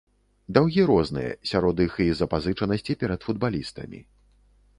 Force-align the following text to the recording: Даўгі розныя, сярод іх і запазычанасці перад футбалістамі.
Даўгі 0.57 0.85
розныя, 0.91 1.35
сярод 1.51 1.83
іх 1.87 1.93
і 2.07 2.07
запазычанасці 2.23 2.97
перад 3.05 3.19
футбалістамі. 3.29 3.99